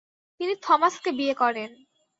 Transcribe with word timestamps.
তিনি 0.39 0.53
থমাসকে 0.63 1.09
বিয়ে 1.11 1.33
করেন। 1.33 1.69